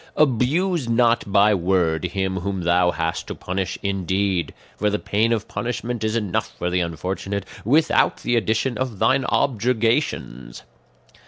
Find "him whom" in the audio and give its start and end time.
2.05-2.61